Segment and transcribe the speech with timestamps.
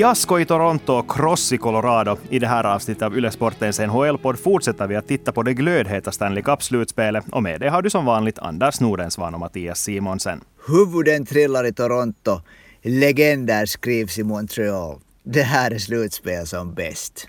[0.00, 2.16] Fiasko i Toronto och kross i Colorado.
[2.30, 6.12] I det här avsnittet av Yle Sportens NHL-podd fortsätter vi att titta på det glödheta
[6.12, 10.40] Stanley Cup-slutspelet och med det har du som vanligt Anders Nordensvan och Mattias Simonsen.
[10.68, 12.40] Huvuden trillar i Toronto.
[12.82, 14.98] Legender skrivs i Montreal.
[15.22, 17.28] Det här är slutspel som bäst.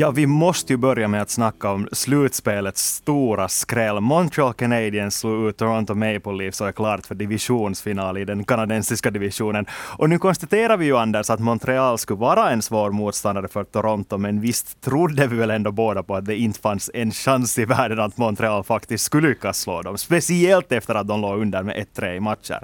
[0.00, 4.00] Ja, vi måste ju börja med att snacka om slutspelets stora skräll.
[4.00, 9.10] Montreal Canadiens slog ut Toronto Maple Leafs och är klart för divisionsfinal i den kanadensiska
[9.10, 9.66] divisionen.
[9.72, 14.18] Och nu konstaterar vi ju, Anders, att Montreal skulle vara en svår motståndare för Toronto,
[14.18, 17.64] men visst trodde vi väl ändå båda på att det inte fanns en chans i
[17.64, 19.98] världen att Montreal faktiskt skulle lyckas slå dem.
[19.98, 22.60] Speciellt efter att de låg under med 1-3 i matcher.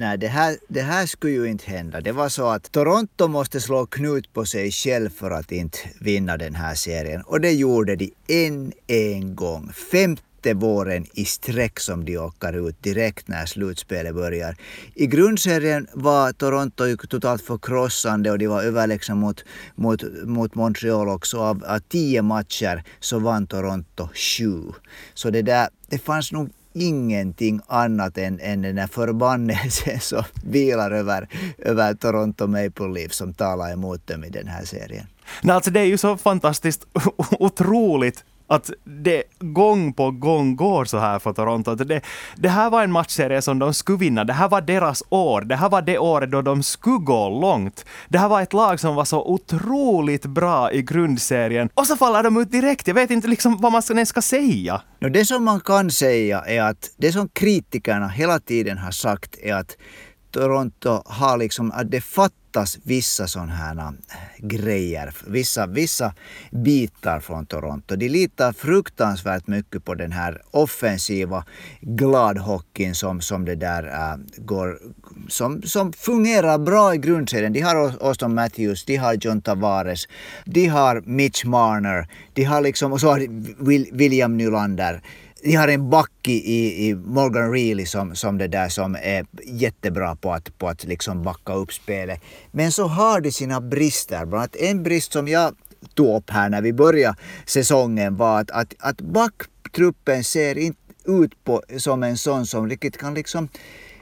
[0.00, 2.00] Nej, det här, det här skulle ju inte hända.
[2.00, 6.36] Det var så att Toronto måste slå knut på sig själv för att inte vinna
[6.36, 7.22] den här serien.
[7.22, 9.72] Och det gjorde de en, en gång.
[9.72, 14.56] Femte våren i sträck som de åker ut direkt när slutspelet börjar.
[14.94, 21.08] I grundserien var Toronto totalt förkrossande och de var överlägsna liksom mot, mot, mot Montreal
[21.08, 21.38] också.
[21.38, 24.62] Av, av tio matcher så vann Toronto sju.
[25.14, 30.90] Så det där, det fanns nog ingenting annat än, än den här förbannelsen som vilar
[30.90, 35.06] över, över Toronto Maple Leafs som talar emot dem i den här serien.
[35.42, 36.86] Nej, alltså det är ju så fantastiskt
[37.38, 41.74] otroligt att det gång på gång går så här för Toronto.
[41.74, 42.00] Det,
[42.36, 44.24] det här var en matchserie som de skulle vinna.
[44.24, 45.40] Det här var deras år.
[45.40, 47.84] Det här var det året då de skulle gå långt.
[48.08, 51.68] Det här var ett lag som var så otroligt bra i grundserien.
[51.74, 52.88] Och så faller de ut direkt.
[52.88, 54.82] Jag vet inte liksom vad man ens ska säga.
[55.00, 59.38] No, det som man kan säga är att det som kritikerna hela tiden har sagt
[59.42, 59.76] är att
[60.30, 62.00] Toronto har liksom, att det
[62.48, 63.92] fattas vissa sådana här äh,
[64.38, 66.14] grejer, vissa, vissa
[66.50, 67.96] bitar från Toronto.
[67.96, 71.44] De litar fruktansvärt mycket på den här offensiva
[71.80, 74.78] gladhockeyn som, som det där äh, går,
[75.28, 77.52] som, som fungerar bra i grundserien.
[77.52, 80.08] De har Auston Matthews, de har John Tavares,
[80.44, 83.26] de har Mitch Marner, de har liksom, och så har
[83.96, 85.02] William Nylander
[85.42, 90.16] ni har en back i, i Morgan Reilly som, som det där som är jättebra
[90.16, 92.20] på att, på att liksom backa upp spelet.
[92.50, 94.26] Men så har de sina brister.
[94.26, 95.54] Bland annat en brist som jag
[95.94, 97.16] tog upp här när vi började
[97.46, 102.96] säsongen var att, att, att backtruppen ser inte ut på, som en sån som riktigt
[102.96, 103.48] kan liksom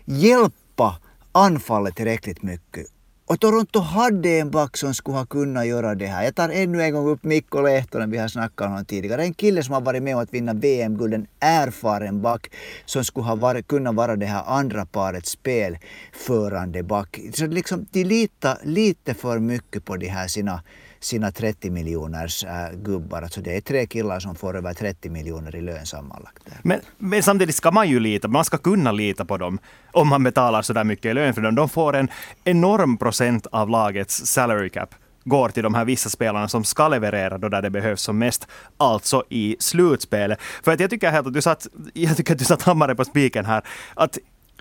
[0.04, 1.00] hjälpa
[1.32, 2.86] anfallet tillräckligt mycket.
[3.28, 6.24] Och Toronto hade en back som skulle ha kunnat göra det här.
[6.24, 9.22] Jag tar ännu en gång upp Mikko Lehtonen, vi har snackat om honom tidigare.
[9.22, 12.50] En kille som har varit med om att vinna VM-guld, en erfaren back
[12.84, 17.20] som skulle ha varit, kunnat vara det här andra parets spelförande back.
[17.34, 20.62] Så liksom, de litar lite för mycket på de här sina
[21.00, 23.22] sina 30 miljoners äh, gubbar.
[23.22, 26.42] Alltså det är tre killar som får över 30 miljoner i lön sammanlagt.
[26.62, 29.58] Men, men samtidigt ska man ju lita, man ska kunna lita på dem
[29.92, 31.54] om man betalar så där mycket i lön för dem.
[31.54, 32.08] De får en
[32.44, 34.94] enorm procent av lagets salary cap
[35.26, 38.48] går till de här vissa spelarna som ska leverera då där det behövs som mest,
[38.76, 40.38] alltså i slutspelet.
[40.40, 43.04] För att jag tycker helt att du satt, jag tycker att du satt hammaren på
[43.04, 43.62] spiken här,
[43.94, 44.18] att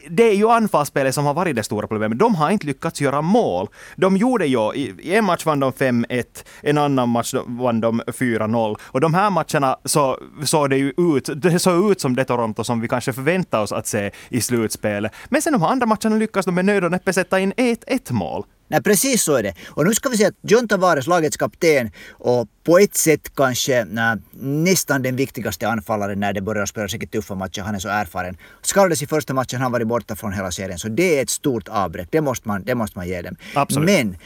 [0.09, 2.19] det är ju anfallsspelet som har varit det stora problemet.
[2.19, 3.67] De har inte lyckats göra mål.
[3.95, 6.23] De gjorde ju, i en match vann de 5-1,
[6.61, 8.75] en annan match vann de 4-0.
[8.81, 12.63] Och de här matcherna så såg det ju ut, det såg ut som det Toronto
[12.63, 15.11] som vi kanske förväntar oss att se i slutspelet.
[15.29, 17.83] Men sen de här andra matcherna lyckas de med nöd och näppe sätta in ett,
[17.87, 18.45] ett mål.
[18.75, 19.53] Nej, precis så är det.
[19.67, 23.85] Och nu ska vi se att John Tavares, lagets kapten och på ett sätt kanske
[23.85, 27.61] nä, nästan den viktigaste anfallaren när det börjar spela riktigt tuffa matcher.
[27.61, 28.37] Han är så erfaren.
[28.61, 30.79] Skadades i första matchen, han varit borta från hela serien.
[30.79, 32.07] Så det är ett stort avbräck.
[32.11, 33.35] Det måste man, det måste man ge dem.
[33.53, 33.89] Absolut.
[33.89, 34.17] Men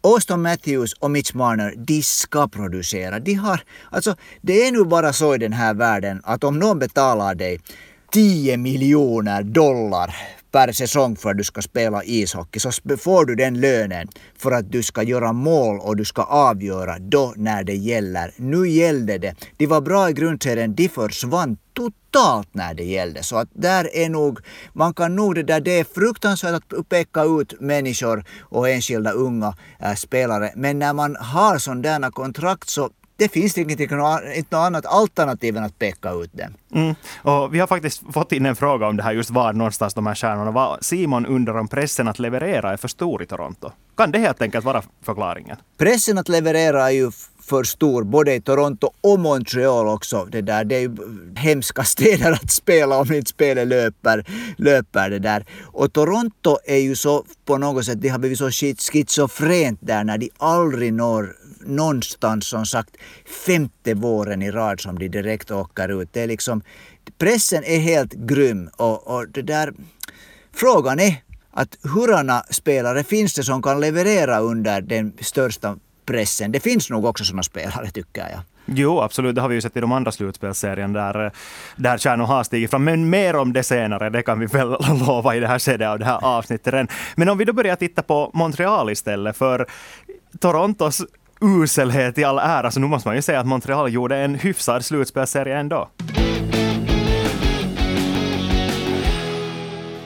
[0.00, 3.18] Auston Matthews och Mitch Marner, de ska producera.
[3.18, 3.60] De har,
[3.90, 7.60] alltså, det är nu bara så i den här världen att om någon betalar dig
[8.12, 10.14] 10 miljoner dollar
[10.52, 14.08] per säsong för att du ska spela ishockey så får du den lönen
[14.38, 18.34] för att du ska göra mål och du ska avgöra då när det gäller.
[18.36, 19.34] Nu gällde det.
[19.56, 23.22] De var bra i grundserien, de försvann totalt när det gällde.
[23.22, 24.38] Så att där är nog,
[24.72, 29.54] man kan nog det där, det är fruktansvärt att peka ut människor och enskilda unga
[29.80, 30.52] äh, spelare.
[30.56, 32.90] Men när man har sådana kontrakt så
[33.22, 36.54] det finns inte något annat alternativ än att peka ut dem.
[36.74, 36.94] Mm.
[37.22, 40.06] Och vi har faktiskt fått in en fråga om det här, just var någonstans de
[40.06, 40.78] här stjärnorna var.
[40.80, 43.70] Simon undrar om pressen att leverera är för stor i Toronto.
[43.96, 45.56] Kan det helt enkelt vara förklaringen?
[45.78, 47.10] Pressen att leverera är ju
[47.42, 50.24] för stor både i Toronto och Montreal också.
[50.24, 50.96] Det, där, det är ju
[51.36, 54.24] hemska städer att spela om inte spelet löper,
[54.56, 55.46] löper det där.
[55.62, 60.18] Och Toronto är ju så på något sätt, det har blivit så schizofrent där när
[60.18, 61.36] de aldrig når
[61.66, 62.96] någonstans som sagt
[63.46, 66.08] femte våren i rad som de direkt åker ut.
[66.12, 66.62] Det är liksom,
[67.18, 69.72] pressen är helt grym och, och det där,
[70.52, 71.16] frågan är
[71.50, 75.76] att hurdana spelare finns det som kan leverera under den största
[76.06, 76.52] pressen?
[76.52, 78.40] Det finns nog också sådana spelare tycker jag.
[78.66, 79.34] Jo, absolut.
[79.34, 81.32] Det har vi ju sett i de andra slutspelserien där,
[81.76, 82.84] där kärnor har stigit fram.
[82.84, 84.68] Men mer om det senare, det kan vi väl
[85.06, 86.90] lova i det här skedet av det här avsnittet.
[87.14, 89.66] Men om vi då börjar titta på Montreal istället, för
[90.38, 91.02] Torontos
[91.42, 94.84] uselhet i all ära, så nu måste man ju säga att Montreal gjorde en hyfsad
[94.84, 95.88] slutspelsserie ändå.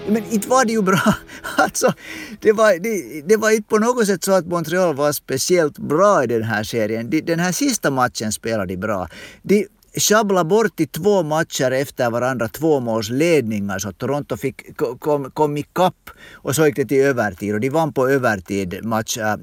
[0.09, 1.01] Men inte var det ju bra.
[1.59, 1.93] Alltså,
[2.41, 6.25] det, var, det, det var inte på något sätt så att Montreal var speciellt bra
[6.25, 7.11] i den här serien.
[7.11, 9.09] Den här sista matchen spelade de bra.
[9.43, 9.67] De
[9.97, 15.57] sjabbla bort i två matcher efter varandra två måls ledningar så Toronto fick, kom, kom
[15.57, 19.37] ikapp och så gick det till övertid och de vann på övertid match äh,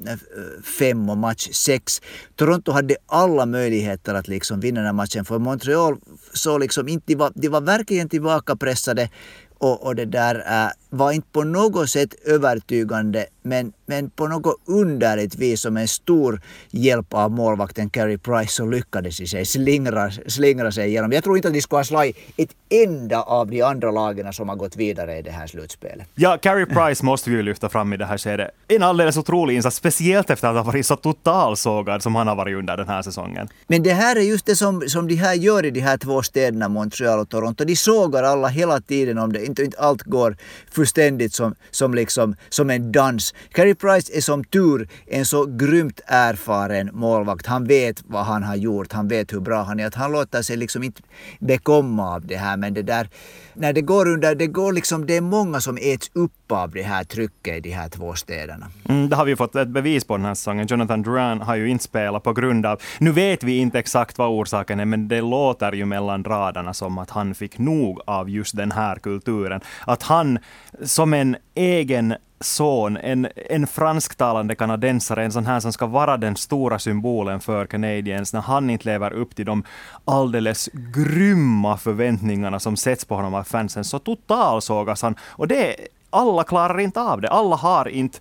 [0.79, 2.01] fem och match sex.
[2.35, 5.97] Toronto hade alla möjligheter att liksom vinna den här matchen för Montreal
[6.33, 9.09] så liksom inte, de var, de var verkligen tillbakapressade
[9.57, 14.55] och, och det där äh, var inte på något sätt övertygande men, men på något
[14.65, 16.41] underligt vis som en stor
[16.71, 21.11] hjälp av målvakten Carey Price så lyckades de sig slingra, slingra sig igenom.
[21.11, 24.49] Jag tror inte att de skulle ha slagit ett enda av de andra lagen som
[24.49, 26.07] har gått vidare i det här slutspelet.
[26.15, 28.51] Ja, Carey Price måste vi ju lyfta fram i det här skedet.
[28.67, 32.57] En alldeles otrolig insats, speciellt efter att ha varit så totalsågad som han har varit
[32.57, 33.47] under den här säsongen.
[33.67, 36.21] Men det här är just det som, som de här gör i de här två
[36.23, 37.65] städerna, Montreal och Toronto.
[37.65, 40.37] De sågar alla hela tiden om det inte, inte allt går
[40.71, 43.32] fullständigt som, som, liksom, som en dans.
[43.51, 47.45] Carey Price är som tur en så grymt erfaren målvakt.
[47.45, 49.87] Han vet vad han har gjort, han vet hur bra han är.
[49.87, 51.01] Att han låter sig liksom inte
[51.39, 52.57] bekomma av det här.
[52.57, 53.09] Men det där,
[53.53, 56.83] när det går under, det går liksom, det är många som äts upp av det
[56.83, 58.67] här trycket i de här två städerna.
[58.89, 60.67] Mm, det har vi fått ett bevis på den här säsongen.
[60.67, 64.29] Jonathan Duran har ju inte spelat på grund av, nu vet vi inte exakt vad
[64.29, 68.57] orsaken är, men det låter ju mellan raderna som att han fick nog av just
[68.57, 69.61] den här kulturen.
[69.85, 70.39] Att han
[70.83, 76.35] som en egen son, en, en fransktalande kanadensare, en sån här som ska vara den
[76.35, 79.63] stora symbolen för Canadiens, när han inte lever upp till de
[80.05, 85.15] alldeles grymma förväntningarna som sätts på honom av fansen, så totalsågas han.
[85.21, 85.75] Och det,
[86.09, 87.29] alla klarar inte av det.
[87.29, 88.19] Alla har inte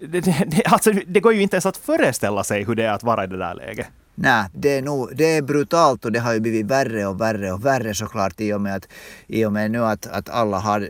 [0.00, 3.02] det, det, alltså, det går ju inte ens att föreställa sig hur det är att
[3.02, 3.86] vara i det där läget.
[4.22, 7.52] Nej, det är, nog, det är brutalt och det har ju blivit värre och värre
[7.52, 8.88] och värre såklart i och med, att,
[9.26, 10.88] i och med nu att, att alla har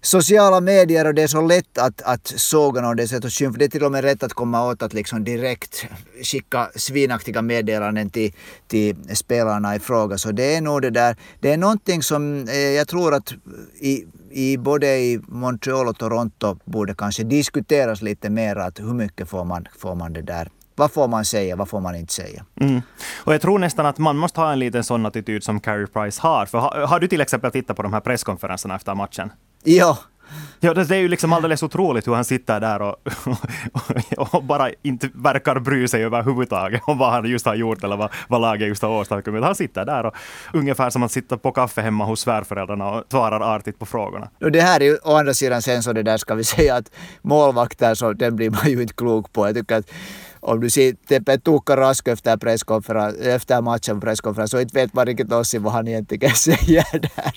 [0.00, 3.58] sociala medier och det är så lätt att, att såga någon, det är att.
[3.58, 5.86] Det är till och med rätt att komma åt att liksom direkt
[6.22, 8.32] skicka svinaktiga meddelanden till,
[8.66, 10.18] till spelarna i fråga.
[10.18, 13.34] Så det är nog det där, det är någonting som eh, jag tror att
[13.80, 19.28] i, i både i Montreal och Toronto borde kanske diskuteras lite mer att hur mycket
[19.28, 22.44] får man, får man det där vad får man säga, vad får man inte säga?
[22.60, 22.82] Mm.
[23.24, 26.22] Och jag tror nästan att man måste ha en liten sån attityd som Carey Price
[26.22, 26.46] har.
[26.46, 29.32] För har, har du till exempel tittat på de här presskonferenserna efter matchen?
[29.64, 29.98] Ja,
[30.60, 32.96] Ja, det är ju liksom alldeles otroligt hur han sitter där och,
[34.16, 37.96] och, och, bara inte verkar bry sig överhuvudtaget om vad han just har gjort eller
[37.96, 39.44] vad, vad laget just har åstadkommit.
[39.44, 40.14] Han sitter där och
[40.52, 44.28] ungefär som att sitta på kaffe hemma hos svärföräldrarna och svarar artigt på frågorna.
[44.40, 46.74] Och det här är ju å andra sidan sen så det där ska vi säga
[46.74, 46.90] att
[47.22, 49.46] målvakter så den blir man ju inte klok på.
[49.46, 49.90] Jag tycker att
[50.42, 55.06] om du ser typ, Tuukka Rask efter, presskonferens, efter matchen presskonferens så inte vet man
[55.06, 57.32] riktigt Ossi vad han egentligen säger där.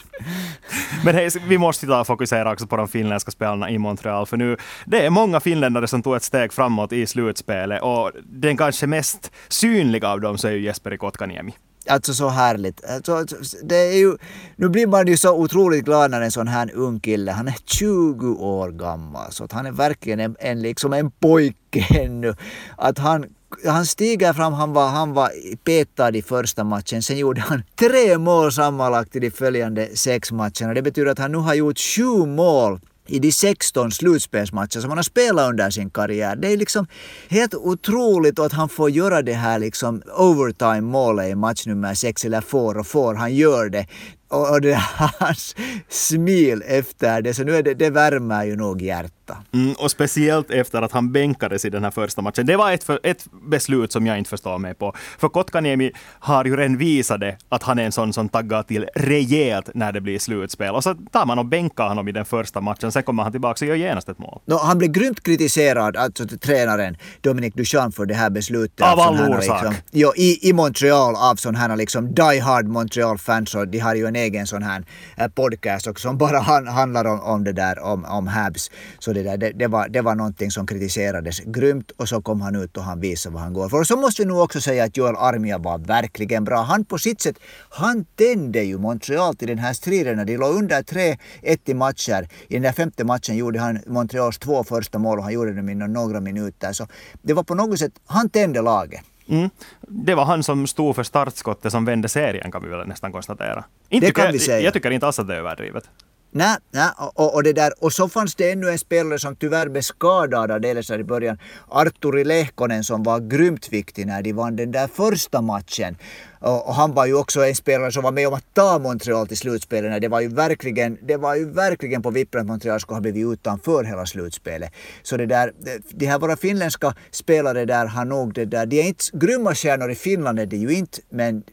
[1.06, 4.38] Men hej, vi måste ta och fokusera också på de finländska spelarna i Montreal, för
[4.38, 8.88] nu det är många finländare som tog ett steg framåt i slutspelet och den kanske
[8.88, 11.54] mest synliga av dem så är ju Jesperi Kotkaniemi.
[11.90, 12.86] Alltså så härligt.
[12.86, 14.18] Alltså, alltså, det är ju,
[14.56, 17.56] nu blir man ju så otroligt glad när en sån här ung kille, han är
[17.66, 22.36] 20 år gammal, så att han är verkligen en, en, liksom en pojke ännu.
[22.78, 23.26] Att han
[23.66, 25.30] han stiger fram, han var, han var
[25.64, 30.74] petad i första matchen, sen gjorde han tre mål sammanlagt i de följande sex matcherna.
[30.74, 34.98] Det betyder att han nu har gjort sju mål i de 16 slutspelsmatcher som han
[34.98, 36.36] har spelat under sin karriär.
[36.36, 36.88] Det är liksom
[37.30, 42.26] helt otroligt att han får göra det här liksom overtime målet i match nummer 6
[42.26, 43.88] eller får och får han gör det
[44.28, 44.76] och, och det,
[45.20, 45.56] hans
[45.90, 49.25] smil efter det, så nu är det, det värmer ju nog hjärtat.
[49.54, 52.46] Mm, och speciellt efter att han bänkades i den här första matchen.
[52.46, 54.94] Det var ett, för, ett beslut som jag inte förstår mig på.
[55.18, 58.86] För Kotkaniemi har ju redan visat det, att han är en sån som taggar till
[58.96, 60.76] rejält när det blir slutspel.
[60.76, 63.66] Och så tar man och bänkar honom i den första matchen, sen kommer han tillbaka
[63.66, 64.42] och gör genast ett mål.
[64.46, 68.88] No, han blev grymt kritiserad, alltså till tränaren Dominic Duchamp för det här beslutet.
[68.88, 69.64] Av all orsak.
[69.64, 74.06] Liksom, jo, i, I Montreal av sådana här liksom die hard Montreal-fans de har ju
[74.06, 74.86] en egen sån här
[75.18, 78.72] eh, podcast också som bara han, handlar om, om det där om, om Habs.
[79.00, 82.42] Så det, där, det, det, var, det var någonting som kritiserades grymt och så kom
[82.42, 83.80] han ut och han visade vad han går för.
[83.80, 86.62] Och så måste vi nog också säga att Joel Armia var verkligen bra.
[86.62, 90.18] Han på sitt sätt, han tände ju Montreal till den här striden.
[90.18, 91.18] när De låg under 3-1
[91.66, 92.28] i matcher.
[92.48, 95.70] I den där femte matchen gjorde han Montreals två första mål och han gjorde dem
[95.70, 96.74] inom några minuter.
[96.74, 96.88] Så
[97.22, 99.02] det var på något sätt, han tände laget.
[99.28, 99.50] Mm.
[99.88, 103.64] Det var han som stod för startskottet som vände serien kan vi väl nästan konstatera.
[103.90, 104.60] Inte det kan jag, vi säga.
[104.60, 105.90] Jag tycker inte alls att det är överdrivet.
[106.38, 109.70] Nej, nej och, och, det där, och så fanns det ännu en spelare som tyvärr
[109.70, 111.38] blev skadad alldeles i början.
[111.68, 115.98] Arturi Lehkonen som var grymt viktig när de vann den där första matchen.
[116.40, 119.28] Och, och, han var ju också en spelare som var med om att ta Montreal
[119.28, 120.02] till slutspelet.
[120.02, 123.34] Det var ju verkligen, det var ju verkligen på vippen att Montreal skulle ha blivit
[123.34, 124.74] utanför hela slutspelet.
[125.04, 125.54] Så det där,
[125.90, 129.92] de här våra finländska spelare där har nog det där, de är inte grymma stjärnor
[129.92, 131.44] i Finland är de ju inte, men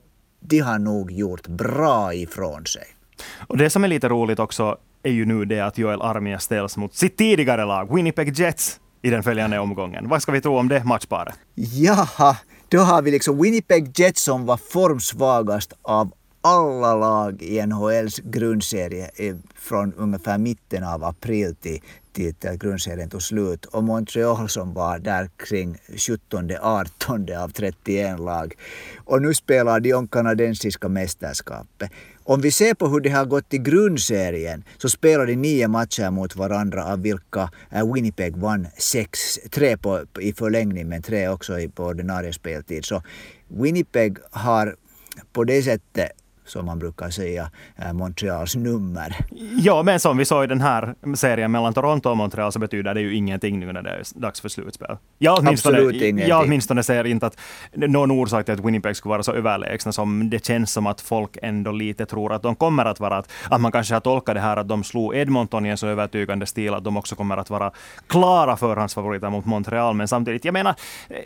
[0.40, 2.86] de har nog gjort bra ifrån sig.
[3.46, 6.76] Och det som är lite roligt också är ju nu det att Joel Armia ställs
[6.76, 10.08] mot sitt tidigare lag, Winnipeg Jets, i den följande omgången.
[10.08, 11.34] Vad ska vi tro om det matchparet?
[11.54, 12.36] Jaha,
[12.68, 16.12] då har vi liksom Winnipeg Jets som var formsvagast av
[16.42, 19.10] alla lag i NHLs grundserie
[19.54, 21.80] från ungefär mitten av april till,
[22.12, 23.64] till grundserien tog slut.
[23.64, 28.54] Och Montreal som var där kring 17-18 av 31 lag.
[29.04, 31.90] Och nu spelar de om kanadensiska mästerskapet.
[32.24, 36.10] Om vi ser på hur det har gått i grundserien så spelar de nio matcher
[36.10, 41.58] mot varandra av vilka eh, Winnipeg vann sex, tre på, i förlängning men tre också
[41.74, 42.84] på ordinarie speltid.
[42.84, 43.02] Så
[43.48, 44.76] Winnipeg har
[45.32, 46.10] på det sättet
[46.52, 49.16] som man brukar säga, eh, Montreals nummer.
[49.56, 52.94] Ja, men som vi såg i den här serien mellan Toronto och Montreal så betyder
[52.94, 54.96] det ju ingenting nu när det är dags för slutspel.
[55.18, 56.28] Jag åtminstone, Absolut ingenting.
[56.28, 57.38] jag åtminstone ser inte att
[57.72, 61.36] någon orsak till att Winnipeg skulle vara så överlägsna som det känns som att folk
[61.42, 63.16] ändå lite tror att de kommer att vara.
[63.16, 65.86] Att, att man kanske har tolkat det här att de slog Edmonton i en så
[65.86, 67.70] övertygande stil att de också kommer att vara
[68.06, 69.94] klara förhandsfavoriter mot Montreal.
[69.94, 70.74] Men samtidigt, jag menar,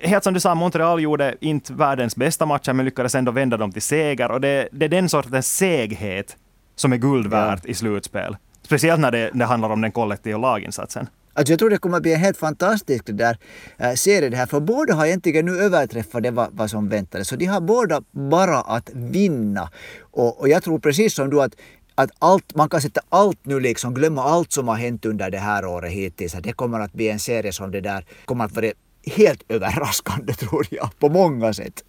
[0.02, 3.72] helt som du sa, Montreal gjorde inte världens bästa matcher men lyckades ändå vända dem
[3.72, 4.30] till seger.
[4.30, 6.36] Och det, det är den sortens seghet
[6.76, 7.70] som är guld värt ja.
[7.70, 8.36] i slutspel.
[8.62, 11.08] Speciellt när det, det handlar om den kollektiva laginsatsen.
[11.32, 13.38] Alltså jag tror det kommer att bli en helt fantastisk där,
[13.78, 17.28] äh, serie det här, för båda har egentligen nu överträffat det vad, vad som väntades.
[17.28, 19.70] Så de har båda bara att vinna.
[20.00, 21.54] Och, och jag tror precis som du att
[21.98, 25.38] att allt, man kan sätta allt nu liksom, glömma allt som har hänt under det
[25.38, 26.32] här året hittills.
[26.32, 28.72] Det kommer att bli en serie som det där kommer att vara
[29.06, 31.84] helt överraskande tror jag, på många sätt.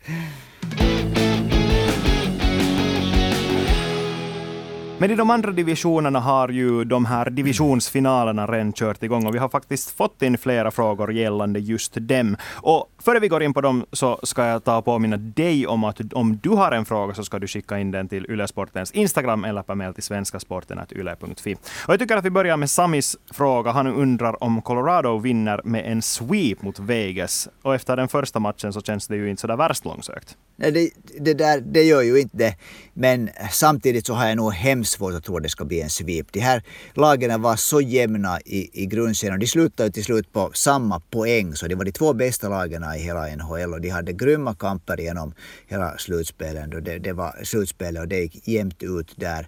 [5.00, 9.40] Men i de andra divisionerna har ju de här divisionsfinalerna redan kört igång och vi
[9.40, 12.38] har faktiskt fått in flera frågor gällande just dem.
[12.54, 15.84] Och före vi går in på dem så ska jag ta och påminna dig om
[15.84, 19.44] att om du har en fråga så ska du skicka in den till Ylesportens Instagram
[19.46, 21.54] eller per mejl till svenskasporten.yle.fi.
[21.88, 23.72] Och jag tycker att vi börjar med Samis fråga.
[23.72, 27.50] Han undrar om Colorado vinner med en sweep mot Vegas.
[27.62, 30.38] Och efter den första matchen så känns det ju inte så där värst långsökt.
[30.56, 32.56] Nej, det, det, där, det gör ju inte det.
[32.94, 35.90] Men samtidigt så har jag nog hemskt svårt att tro att det ska bli en
[35.90, 36.28] svep.
[36.32, 39.40] De här lagen var så jämna i, i grundserien.
[39.40, 41.56] De slutade till slut på samma poäng.
[41.56, 44.98] Så det var de två bästa lagen i hela NHL och de hade grymma kamper
[44.98, 45.34] genom
[45.68, 46.86] hela slutspelet.
[46.86, 49.48] Det, det var slutspelet och det gick jämnt ut där.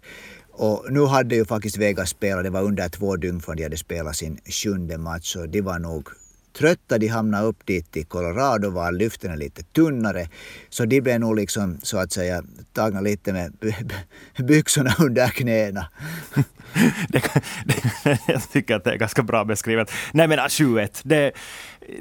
[0.51, 3.77] Och nu hade ju faktiskt Vegas spelat, det var under två dygn från de hade
[3.77, 5.33] spelat sin sjunde match.
[5.33, 6.09] Så de var nog
[6.57, 10.27] trötta, de hamnade upp dit i Colorado var lyftena lite tunnare.
[10.69, 13.53] Så de blev nog liksom så att säga tagna lite med
[14.37, 15.87] byxorna under knäna.
[17.09, 17.23] det,
[17.65, 19.91] det, jag tycker att det är ganska bra beskrivet.
[20.13, 21.31] Nej men 7-1, det,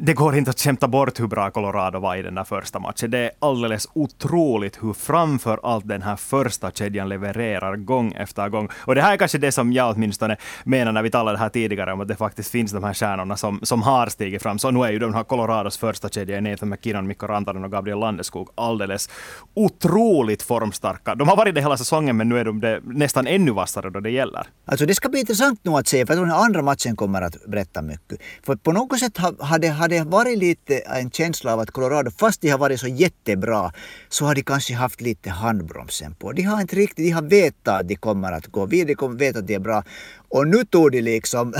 [0.00, 3.10] det går inte att kämpa bort hur bra Colorado var i den där första matchen.
[3.10, 8.68] Det är alldeles otroligt hur framför allt den här första kedjan levererar gång efter gång.
[8.76, 11.92] Och det här är kanske det som jag åtminstone menar när vi talade här tidigare
[11.92, 14.58] om att det faktiskt finns de här stjärnorna som, som har stigit fram.
[14.58, 17.98] Så nu är ju de här Colorados första kedja, Nathan McKinnon, Mikko Rantanen och Gabriel
[17.98, 19.08] Landeskog, alldeles
[19.54, 21.14] otroligt formstarka.
[21.14, 24.00] De har varit det hela säsongen, men nu är de det nästan ännu vassare då
[24.00, 24.46] det gäller.
[24.64, 27.22] Alltså det ska bli intressant nu att se, för jag tror den andra matchen kommer
[27.22, 28.18] att berätta mycket.
[28.42, 29.68] För på något sätt har har det
[30.04, 33.72] varit lite äh, en känsla av att Colorado, fast de har varit så jättebra,
[34.08, 36.32] så har de kanske haft lite handbromsen på.
[36.32, 39.18] De har inte riktigt, de har vetat att de kommer att gå vidare, de kommer
[39.18, 39.84] veta att de är bra.
[40.28, 41.54] Och nu tog de liksom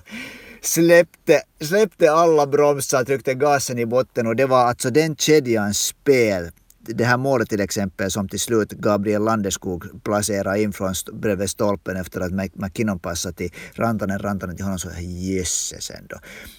[0.60, 6.50] släppte, släppte alla bromsar, tryckte gasen i botten och det var alltså den kedjans spel
[6.88, 11.96] det här målet till exempel som till slut Gabriel Landeskog placerar in från bredvid stolpen
[11.96, 16.16] efter att McKinnon passar till Rantanen, Rantanen till honom så jösses ändå.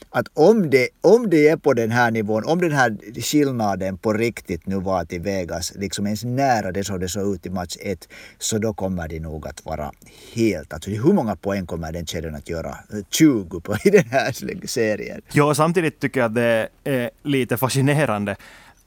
[0.10, 4.14] Att om det, om det är på den här nivån, om den här skillnaden på
[4.14, 7.78] riktigt nu var till Vegas, liksom ens nära det som det såg ut i match
[7.80, 8.08] 1,
[8.38, 9.92] så då kommer det nog att vara
[10.34, 12.78] helt, alltså hur många poäng kommer den kedjan att göra?
[13.10, 15.22] 20 på i den här serien.
[15.34, 18.36] Ja, samtidigt tycker jag att det är lite fascinerande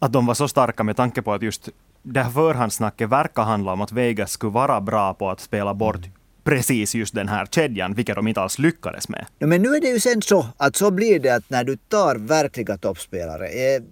[0.00, 1.68] att de var så starka med tanke på att just
[2.02, 6.00] det här förhandssnacket verkar handla om att Vegas skulle vara bra på att spela bort
[6.44, 9.26] precis just den här kedjan, vilket de inte alls lyckades med.
[9.38, 12.16] Men nu är det ju sen så att så blir det att när du tar
[12.16, 13.48] verkliga toppspelare.
[13.48, 13.82] Eh, eh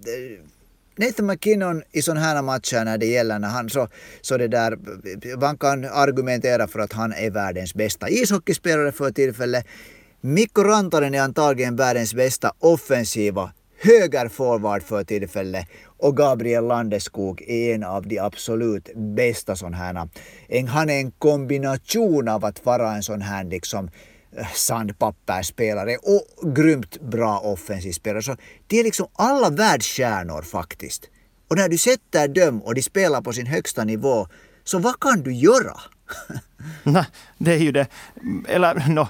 [1.00, 3.88] Nathan McKinnon i sådana här matcher när det gäller när han så,
[4.20, 4.78] så det där,
[5.40, 9.66] man kan argumentera för att han är världens bästa ishockeyspelare för tillfället.
[10.20, 15.66] Mikko Rantanen är antagligen världens bästa offensiva högerforward för tillfället
[15.98, 20.08] och Gabriel Landeskog är en av de absolut bästa sådana här.
[20.66, 23.90] Han är en kombination av att vara en sån här liksom
[24.36, 28.22] eh, sandpappersspelare och grymt bra offensiv spelare.
[28.22, 31.10] Så det är liksom alla världsstjärnor faktiskt.
[31.48, 34.26] Och när du sätter dem och de spelar på sin högsta nivå,
[34.64, 35.80] så vad kan du göra?
[36.82, 37.06] Nej,
[37.38, 37.86] det är ju det.
[38.48, 39.08] Eller no,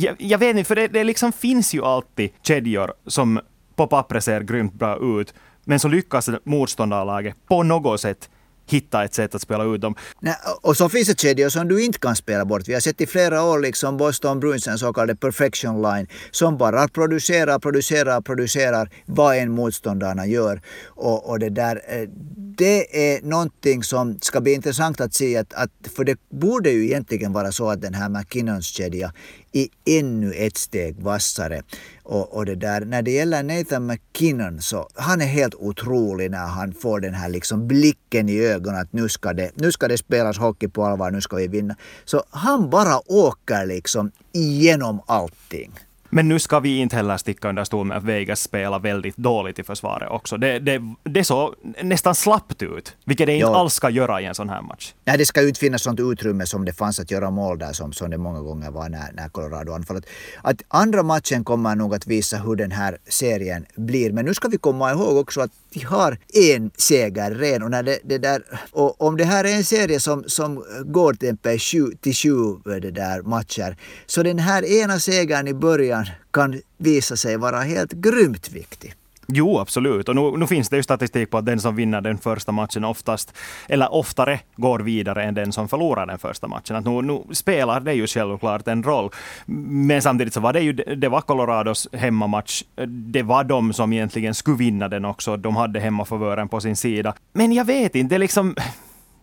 [0.00, 3.40] jag, jag vet inte, för det, det liksom finns ju alltid kedjor som
[3.76, 8.30] på pappret ser grymt bra ut, men så lyckas motståndarlaget på något sätt
[8.70, 9.94] hitta ett sätt att spela ut dem.
[10.20, 12.68] Nej, och så finns det kedjor som du inte kan spela bort.
[12.68, 16.58] Vi har sett i flera år liksom Boston Bruins, en så kallad perfection line, som
[16.58, 20.60] bara producerar, producerar, producerar vad en motståndarna gör.
[20.86, 25.36] Och, och det där, eh, det är någonting som ska bli intressant att se.
[25.36, 29.12] Att, att, för det borde ju egentligen vara så att den här McKinnons kedja
[29.58, 31.62] i ännu ett steg vassare.
[32.02, 36.46] Och, och det där, när det gäller Nathan McKinnon så han är helt otrolig när
[36.46, 39.98] han får den här liksom blicken i ögonen att nu ska, det, nu ska det
[39.98, 41.76] spelas hockey på allvar, nu ska vi vinna.
[42.04, 45.72] Så han bara åker liksom igenom allting.
[46.10, 49.58] Men nu ska vi inte heller sticka under stol med att Vegas spelar väldigt dåligt
[49.58, 50.36] i försvaret också.
[50.36, 53.54] Det, det, det såg nästan slappt ut, vilket det inte jo.
[53.54, 54.94] alls ska göra i en sån här match.
[55.04, 57.72] Nej, det ska ju inte finnas sånt utrymme som det fanns att göra mål där
[57.72, 60.06] som, som det många gånger var när, när Colorado anfallet.
[60.42, 64.12] Att andra matchen kommer nog att visa hur den här serien blir.
[64.12, 67.82] Men nu ska vi komma ihåg också att vi har en seger redan Och, när
[67.82, 71.96] det, det där, och om det här är en serie som, som går till, sju,
[72.00, 73.76] till sju eh, det där matcher,
[74.06, 78.94] så den här ena segern i början kan visa sig vara helt grymt viktig.
[79.32, 80.08] Jo, absolut.
[80.08, 82.84] Och nu, nu, finns det ju statistik på att den som vinner den första matchen
[82.84, 83.36] oftast,
[83.68, 86.76] eller oftare, går vidare än den som förlorar den första matchen.
[86.76, 89.10] Att nu, nu spelar det ju självklart en roll.
[89.46, 92.62] Men samtidigt så var det ju det var Colorados hemmamatch.
[92.86, 95.36] Det var de som egentligen skulle vinna den också.
[95.36, 97.14] De hade hemmafavören på sin sida.
[97.32, 98.54] Men jag vet inte, det är liksom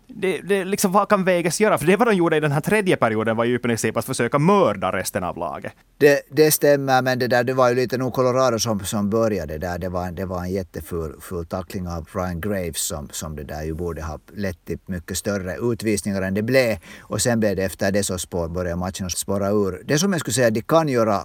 [0.08, 1.78] det, det, liksom, vad kan Vegas göra?
[1.78, 4.06] För det var de gjorde i den här tredje perioden var ju i princip att
[4.06, 5.74] försöka mörda resten av laget.
[5.98, 9.58] Det, det stämmer, men det, där, det var ju lite nog Colorado som, som började
[9.58, 9.78] där.
[9.78, 13.64] Det var, det var en jätteful full tackling av Ryan Graves som, som det där
[13.64, 16.78] ju borde ha lett till mycket större utvisningar än det blev.
[17.02, 19.84] Och sen blev det efter det så spår, började matchen spåra ur.
[19.86, 21.22] Det som jag skulle säga att de kan göra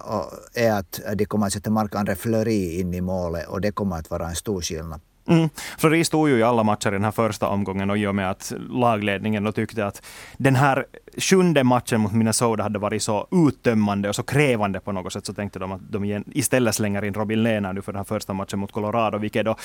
[0.53, 4.09] är att de kommer att sätta Marc-André Fleury in i målet och det kommer att
[4.09, 5.01] vara en stor skillnad.
[5.27, 5.49] Mm.
[5.77, 8.31] Fleury stod ju i alla matcher i den här första omgången och i och med
[8.31, 10.05] att lagledningen då tyckte att
[10.37, 10.85] den här
[11.17, 15.33] sjunde matchen mot Minnesota hade varit så uttömmande och så krävande på något sätt så
[15.33, 18.59] tänkte de att de istället slänger in Robin Lehner nu för den här första matchen
[18.59, 19.55] mot Colorado, vilket då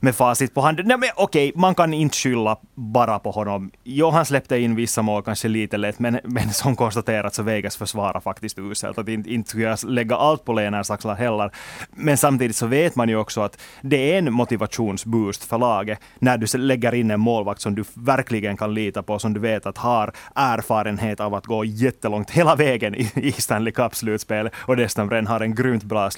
[0.00, 3.70] med facit på hand, nej men okej, man kan inte skylla bara på honom.
[3.84, 7.76] Jo, han släppte in vissa mål kanske lite lätt, men, men som konstaterat så Vegas
[7.76, 8.98] försvarar faktiskt uselt.
[8.98, 11.50] Att inte, inte skulle jag lägga allt på Lehners axlar heller.
[11.90, 16.38] Men samtidigt så vet man ju också att det är en motivationsboost för laget när
[16.38, 19.78] du lägger in en målvakt som du verkligen kan lita på, som du vet att
[19.78, 25.10] har erfarenhet erfarenhet av att gå jättelångt hela vägen i, i Stanley Cup-slutspel och dessutom
[25.10, 26.10] redan har en grymt bra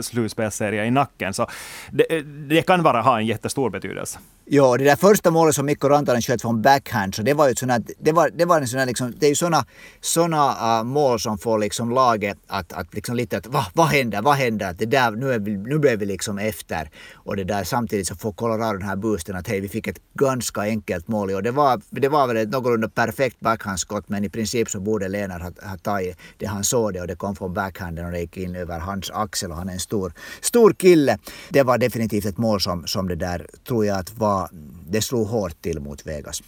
[0.00, 1.34] slutspelsserie i nacken.
[1.34, 1.46] Så
[1.92, 4.18] det, det kan bara ha en jättestor betydelse.
[4.44, 7.14] Ja, det där första målet som Mikko Rantanen sköt från backhand.
[7.14, 9.34] Så det var ju såna, det var, det var en sån liksom, det är ju
[9.34, 9.64] såna,
[10.00, 14.22] såna uh, mål som får liksom laget att, att liksom lite att vad, vad händer,
[14.22, 14.74] vad händer?
[14.78, 16.90] Det där, nu, är vi, nu blev vi liksom efter.
[17.14, 19.98] Och det där samtidigt så får Colorado den här boosten att hej, vi fick ett
[20.14, 21.30] ganska enkelt mål.
[21.30, 25.08] Och det var, det var väl ett någorlunda perfekt backhandskott men i princip så borde
[25.08, 28.20] Lennart ha, ha tagit det han såg det och det kom från backhanden och det
[28.20, 31.18] gick in över hans axel och han är en stor, stor kille.
[31.48, 34.48] Det var definitivt ett mål som, som det där tror jag att var,
[34.88, 36.42] det slog hårt till mot Vegas.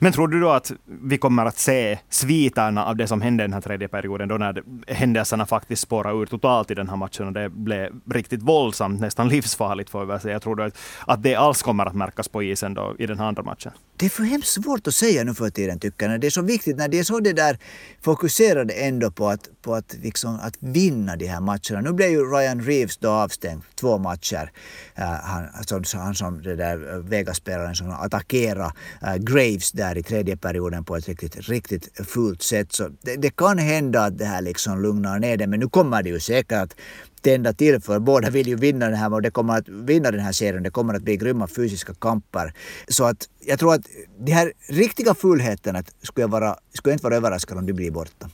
[0.00, 3.46] Men tror du då att vi kommer att se sviterna av det som hände i
[3.46, 7.26] den här tredje perioden, då när händelserna faktiskt spårade ur totalt i den här matchen
[7.26, 10.40] och det blev riktigt våldsamt, nästan livsfarligt får vi säga.
[10.40, 13.26] Tror du att, att det alls kommer att märkas på isen då i den här
[13.26, 13.72] andra matchen?
[14.00, 16.20] Det är för hemskt svårt att säga nu för tiden tycker jag.
[16.20, 17.58] Det är så viktigt när det är så det där
[18.00, 21.80] fokuserade ändå på att, på att, liksom, att vinna de här matcherna.
[21.80, 24.52] Nu blev ju Ryan Reeves då avstängd två matcher.
[24.98, 30.02] Uh, han, alltså, han som det där eh, Vegas-spelaren som attackerade uh, Graves där i
[30.02, 32.72] tredje perioden på ett riktigt, riktigt fult sätt.
[32.72, 35.46] Så det, det, kan hända att det här liksom lugnar ner det.
[35.46, 36.76] Men nu kommer det ju säkert att
[37.22, 40.20] tända till för båda vill ju vinna den här och det kommer att vinna den
[40.20, 40.62] här serien.
[40.62, 42.52] Det kommer att bli grymma fysiska kamper.
[42.88, 43.86] Så att jag tror att
[44.18, 47.90] de här riktiga fulheterna skulle jag, vara, skulle jag inte vara överraskad om de blir
[47.90, 48.30] borta.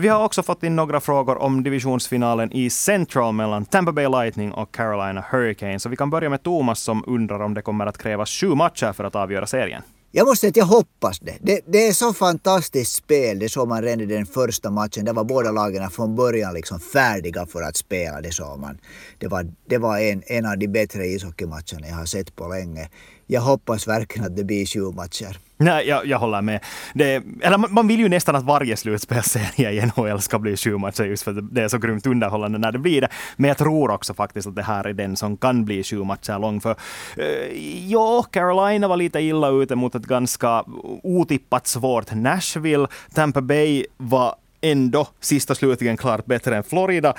[0.00, 4.52] Vi har också fått in några frågor om divisionsfinalen i Central mellan Tampa Bay Lightning
[4.52, 5.82] och Carolina Hurricanes.
[5.82, 8.92] Så vi kan börja med Thomas som undrar om det kommer att krävas sju matcher
[8.92, 9.82] för att avgöra serien.
[10.10, 11.38] Jag måste säga att jag hoppas det.
[11.40, 11.60] det.
[11.66, 11.88] det.
[11.88, 13.38] är så fantastiskt spel.
[13.38, 15.04] Det såg man redan i den första matchen.
[15.04, 18.20] Där var båda lagen från början liksom färdiga för att spela.
[18.20, 18.78] Det såg man.
[19.18, 22.88] Det var, det var en, en av de bättre ishockeymatcherna jag har sett på länge.
[23.30, 25.38] Jag hoppas verkligen att det blir sju matcher.
[25.56, 26.64] Nej, jag, jag håller med.
[26.94, 31.04] Det, eller man vill ju nästan att varje slutspelsserie i NHL ska bli sju matcher
[31.04, 33.08] just för att det är så grymt underhållande när det blir det.
[33.36, 36.38] Men jag tror också faktiskt att det här är den som kan bli sju matcher
[36.38, 36.60] lång.
[36.60, 36.76] För
[37.16, 40.64] eh, ja, Carolina var lite illa ute mot ett ganska
[41.02, 42.86] otippat svårt Nashville.
[43.14, 47.14] Tampa Bay var ändå sista slutligen klart bättre än Florida.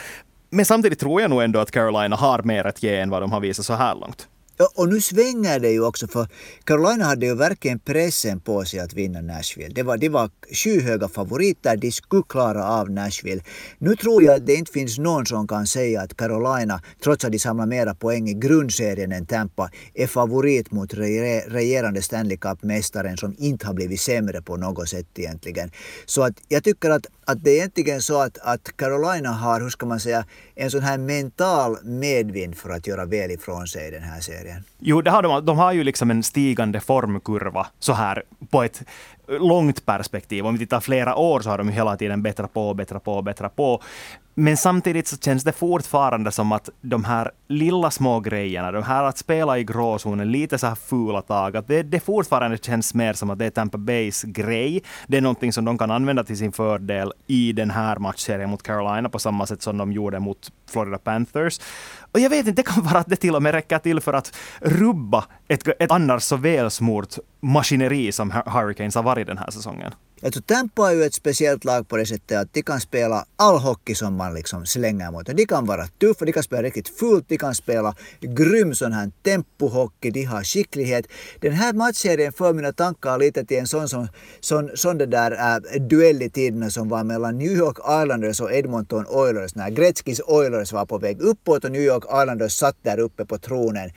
[0.49, 3.31] Men samtidigt tror jag nog ändå att Carolina har mer att ge än vad de
[3.31, 4.27] har visat så här långt.
[4.75, 6.27] Och nu svänger det ju också för
[6.63, 9.73] Carolina hade ju verkligen pressen på sig att vinna Nashville.
[9.73, 13.41] Det var, det var skyhöga favoriter, de skulle klara av Nashville.
[13.77, 17.31] Nu tror jag att det inte finns någon som kan säga att Carolina, trots att
[17.31, 23.35] de samlar mera poäng i grundserien än Tampa, är favorit mot regerande Stanley Cup-mästaren som
[23.37, 25.71] inte har blivit sämre på något sätt egentligen.
[26.05, 29.69] Så att jag tycker att, att det är egentligen så att, att Carolina har, hur
[29.69, 33.91] ska man säga, en sån här mental medvind för att göra väl ifrån sig i
[33.91, 34.48] den här serien?
[34.79, 38.83] Jo, det har de, de har ju liksom en stigande formkurva så här på ett
[39.29, 40.45] långt perspektiv.
[40.45, 43.55] Om vi tittar flera år så har de hela tiden bättrat på, bättrat på, bättrat
[43.55, 43.81] på.
[44.39, 49.03] Men samtidigt så känns det fortfarande som att de här lilla små grejerna, de här
[49.03, 53.13] att spela i gråzonen, lite så här fula tag, att det, det fortfarande känns mer
[53.13, 54.83] som att det är Tampa Bays grej.
[55.07, 58.63] Det är någonting som de kan använda till sin fördel i den här matchserien mot
[58.63, 61.59] Carolina på samma sätt som de gjorde mot Florida Panthers.
[62.11, 64.13] Och jag vet inte, det kan vara att det till och med räcker till för
[64.13, 69.91] att rubba ett, ett annars så välsmort maskineri som Hurricanes har varit den här säsongen.
[70.23, 73.59] Alltså Tampa är ju ett speciellt lag på det sättet att de kan spela all
[73.59, 75.35] hockey som man liksom slänger mot dem.
[75.35, 79.11] De kan vara tuffa, de kan spela riktigt fult, de kan spela grym sån här
[79.23, 81.05] tempohockey, de har skicklighet.
[81.39, 84.07] Den här matchserien för mina tankar lite till en sån, sån,
[84.39, 88.53] sån, sån det där äh, duell i tiderna som var mellan New York Islanders och
[88.53, 89.55] Edmonton Oilers.
[89.55, 93.37] När Gretzkys Oilers var på väg uppåt och New York Islanders satt där uppe på
[93.37, 93.89] tronen.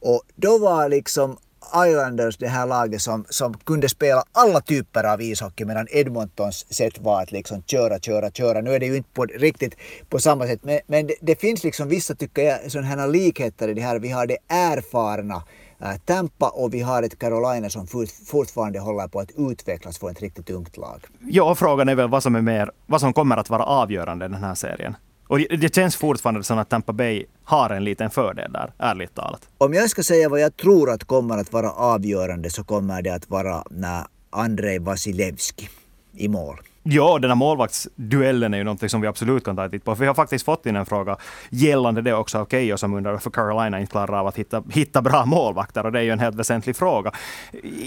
[0.00, 1.36] Och då var liksom
[1.74, 6.98] Islanders det här laget som, som kunde spela alla typer av ishockey medan Edmontons sätt
[6.98, 8.60] var att liksom köra, köra, köra.
[8.60, 9.76] Nu är det ju inte på, riktigt
[10.08, 13.68] på samma sätt men, men det, det, finns liksom vissa, tycker jag, sådana här likheter
[13.68, 13.98] i det här.
[13.98, 15.42] Vi har det erfarna
[15.80, 20.10] äh, Tampa och vi har ett Carolina som fort, fortfarande håller på att utvecklas för
[20.10, 21.06] ett riktigt ungt lag.
[21.20, 24.28] Ja, frågan är väl vad som, är mer, vad som kommer att vara avgörande i
[24.28, 24.94] den här serien.
[25.30, 29.48] Och det känns fortfarande som att Tampa Bay har en liten fördel där, ärligt talat.
[29.58, 33.14] Om jag ska säga vad jag tror att kommer att vara avgörande så kommer det
[33.14, 35.68] att vara när Andrei Vasilevski
[36.16, 36.56] i mål.
[36.82, 39.94] Ja, den här målvaktsduellen är ju någonting som vi absolut kan ta en titt på.
[39.94, 41.16] För vi har faktiskt fått in en fråga
[41.50, 45.02] gällande det också av Keyyo som undrar varför Carolina inte klarar av att hitta, hitta
[45.02, 45.86] bra målvakter.
[45.86, 47.12] Och det är ju en helt väsentlig fråga.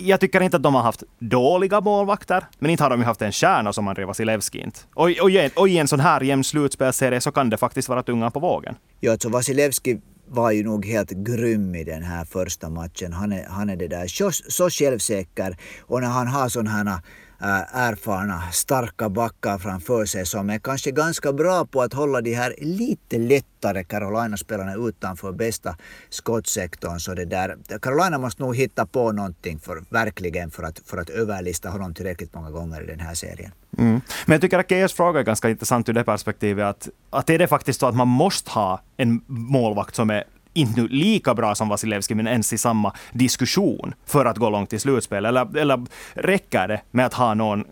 [0.02, 3.22] Jag tycker inte att de har haft dåliga målvakter, men inte har de ju haft
[3.22, 4.80] en kärna som Andrei Vasilevski inte.
[4.94, 8.32] Och, och, och i en sån här jämn slutspelserie så kan det faktiskt vara tunga
[8.32, 8.76] på vågen.
[9.00, 13.14] Ja, alltså Vasilevski var ju nog helt grym i den här första matchen.
[13.14, 17.00] Han är, han är det där så, så självsäker och när han har sådana här
[17.44, 22.34] Eh, erfarna, starka backar framför sig som är kanske ganska bra på att hålla de
[22.34, 25.76] här lite lättare Carolina-spelarna utanför bästa
[26.10, 27.00] skottsektorn.
[27.00, 31.10] Så det där, Carolina måste nog hitta på någonting för, verkligen för att, för att
[31.10, 33.52] överlista honom tillräckligt många gånger i den här serien.
[33.78, 34.02] Mm.
[34.26, 37.40] Men jag tycker att Keyes fråga är ganska intressant ur det perspektivet att, att är
[37.40, 41.56] det faktiskt så att man måste ha en målvakt som är inte nu lika bra
[41.56, 45.26] som Vasilevski, men ens i samma diskussion för att gå långt i slutspel?
[45.26, 47.64] Eller, eller räcker det med att ha någon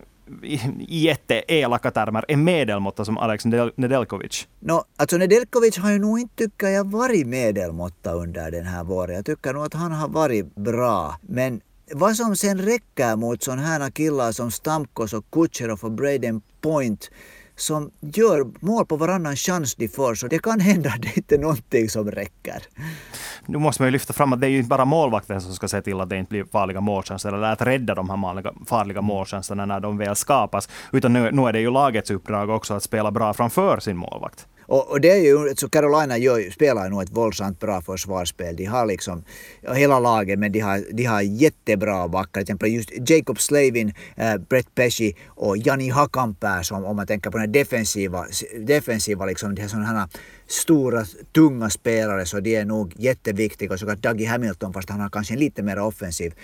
[0.42, 3.44] i jätteelaka termer, en medelmåtta som Alex
[3.76, 4.48] Nedelkovic?
[4.60, 9.16] No, alltså Nedelkovic har ju nog inte, tycker jag, varit medelmåtta under den här våren.
[9.16, 11.16] Jag tycker nog att han har varit bra.
[11.22, 11.60] Men
[11.94, 17.10] vad som sen räcker mot sådana här killar som Stamkos och Kutjerov och Braden Point
[17.56, 21.34] som gör mål på varannan chans de får, så det kan hända att det inte
[21.34, 22.62] är någonting som räcker.
[23.46, 25.68] Nu måste man ju lyfta fram att det är ju inte bara målvakten som ska
[25.68, 29.66] se till att det inte blir farliga målchanser, eller att rädda de här farliga målchanserna
[29.66, 33.10] när de väl skapas, utan nu, nu är det ju lagets uppdrag också att spela
[33.10, 34.46] bra framför sin målvakt.
[34.72, 38.56] Och, och, det är ju, så Carolina gör, spelar nog ett våldsamt bra försvarsspel.
[38.56, 39.24] De har liksom,
[39.74, 42.32] hela laget, men de har, de har jättebra backar.
[42.32, 47.30] Till exempel just Jacob Slavin, äh, Brett Pesci och Jani Hakanpää som om man tänker
[47.30, 48.26] på den defensiva,
[48.66, 50.08] defensiva liksom, de här
[50.52, 53.72] stora, tunga spelare så de är nog jätteviktiga.
[53.72, 56.34] Och så Dougie Hamilton, fast han har kanske en lite mer offensiv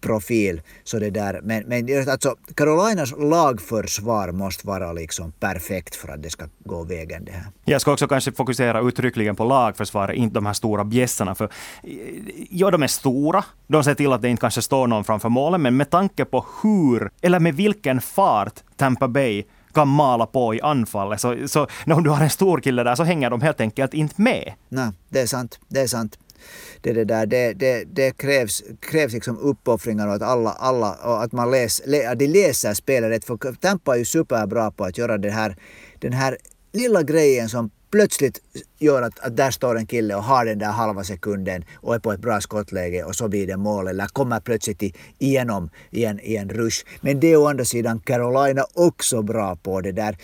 [0.00, 0.62] profil.
[0.84, 1.40] Så det där.
[1.42, 7.24] Men, men alltså, Carolinas lagförsvar måste vara liksom perfekt för att det ska gå vägen
[7.24, 7.46] det här.
[7.64, 11.34] Jag ska också kanske fokusera uttryckligen på lagförsvaret, inte de här stora bjässarna.
[11.34, 11.48] För
[12.50, 13.44] ja, de är stora.
[13.66, 16.46] De ser till att det inte kanske står någon framför målen, men med tanke på
[16.62, 19.44] hur, eller med vilken fart Tampa Bay
[19.76, 21.20] kan mala på i anfallet.
[21.20, 24.22] Så, så om du har en stor kille där så hänger de helt enkelt inte
[24.22, 24.52] med.
[24.68, 25.58] Nej, det är sant.
[25.68, 26.18] Det är sant.
[26.80, 31.22] Det, det, där, det, det, det krävs, krävs liksom uppoffringar och att alla, alla och
[31.22, 33.24] att man läs, lä, att de läser spelet rätt.
[33.24, 35.56] För Tampa är ju superbra på att göra det här,
[35.98, 36.36] den här
[36.72, 38.40] lilla grejen som plötsligt
[38.78, 41.98] gör att, att där står en kille och har den där halva sekunden och är
[41.98, 46.20] på ett bra skottläge och så blir det mål eller kommer plötsligt igenom i en,
[46.20, 46.84] i en rush.
[47.00, 50.16] Men det är å andra sidan Carolina också bra på det där.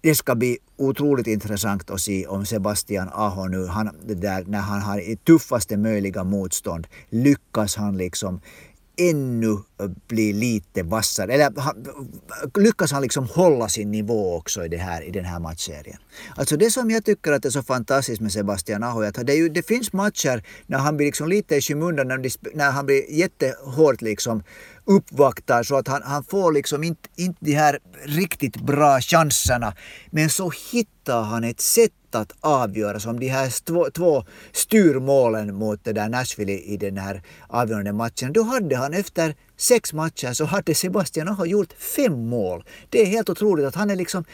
[0.00, 4.82] Det ska bli otroligt intressant att se om Sebastian Aho nu, han, där, när han
[4.82, 8.40] har tuffaste möjliga motstånd, lyckas han liksom
[8.96, 9.58] ännu
[10.08, 11.32] bli lite vassare.
[11.32, 11.52] Eller
[12.60, 15.98] lyckas han liksom hålla sin nivå också i, det här, i den här matchserien.
[16.36, 19.34] Alltså det som jag tycker att är så fantastiskt med Sebastian Aho är att det,
[19.34, 23.12] ju, det finns matcher när han blir liksom lite i skymundan, när, när han blir
[23.12, 24.42] jättehårt liksom
[24.84, 29.74] uppvaktad så att han, han får liksom inte, inte de här riktigt bra chanserna.
[30.10, 35.84] Men så hittar han ett sätt att avgöra som de här två, två styrmålen mot
[35.84, 38.32] det där Nashville i den här avgörande matchen.
[38.32, 42.64] Då hade han efter sex matcher så hade Sebastian Aho gjort fem mål.
[42.90, 44.24] Det är helt otroligt att han är liksom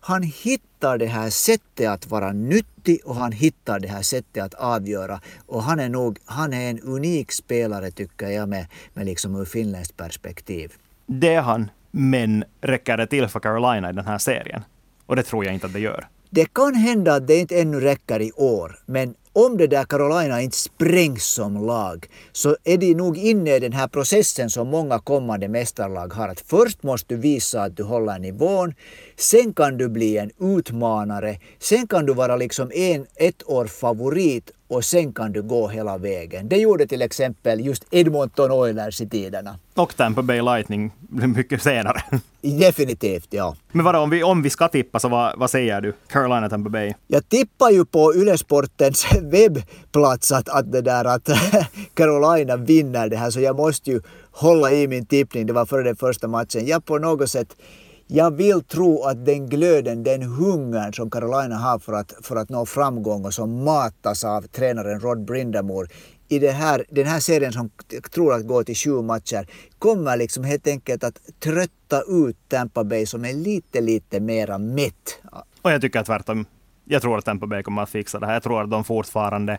[0.00, 4.54] han hittar det här sättet att vara nyttig och han hittar det här sättet att
[4.54, 5.20] avgöra.
[5.46, 9.44] Och han är nog han är en unik spelare tycker jag med, med liksom ur
[9.44, 10.72] finländskt perspektiv.
[11.06, 14.62] Det är han, men räcker det till för Carolina i den här serien?
[15.06, 16.06] Och det tror jag inte att det gör.
[16.30, 20.42] Det kan hända att det inte ännu räcker i år, men om det där Carolina
[20.42, 24.98] inte sprängs som lag så är de nog inne i den här processen som många
[24.98, 26.28] kommande mästarlag har.
[26.28, 28.74] Att först måste du visa att du håller nivån,
[29.16, 34.50] sen kan du bli en utmanare, sen kan du vara liksom en ett år favorit
[34.68, 36.48] och sen kan du gå hela vägen.
[36.48, 39.58] Det gjorde till exempel just Edmonton Oilers i tiderna.
[39.74, 42.02] Och Tampa Bay Lightning mycket senare.
[42.40, 43.56] Definitivt, ja.
[43.72, 45.92] Men vadå, om vi, om vi ska tippa, så vad, vad säger du?
[46.08, 46.94] Carolina, Tampa Bay?
[47.06, 51.28] Jag tippar ju på Ylesportens webbplats att, att, det där, att
[51.94, 54.00] Carolina vinner det här, så jag måste ju
[54.30, 55.46] hålla i min tippning.
[55.46, 56.66] Det var före den första matchen.
[56.66, 57.56] Jag på något sätt
[58.06, 62.48] jag vill tro att den glöden, den hungern som Carolina har för att, för att
[62.48, 65.88] nå framgång och som matas av tränaren Rod Brindamore
[66.28, 67.70] i det här, den här serien som
[68.14, 69.46] tror att går till sju matcher
[69.78, 75.22] kommer liksom helt enkelt att trötta ut Tampa Bay som är lite, lite mera mätt.
[75.62, 76.46] Och jag tycker tvärtom.
[76.84, 78.32] Jag tror att Tampa Bay kommer att fixa det här.
[78.32, 79.58] Jag tror att de fortfarande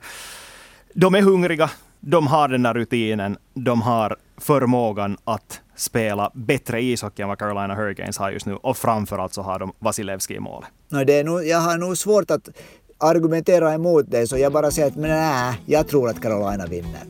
[0.93, 7.21] de är hungriga, de har den där rutinen, de har förmågan att spela bättre ishockey
[7.21, 8.55] än vad Carolina Hurricanes har just nu.
[8.55, 10.65] Och framförallt så har de Vasilevski i mål.
[10.89, 12.49] No, det är nog, jag har nog svårt att
[12.97, 17.01] argumentera emot dig, så jag bara säger att nej, jag tror att Carolina vinner.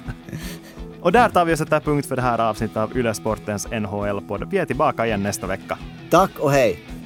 [1.00, 4.48] och där tar vi och sätter punkt för det här avsnittet av Yle Sportens NHL-podd.
[4.50, 5.78] Vi är tillbaka igen nästa vecka.
[6.10, 6.99] Tack och hej!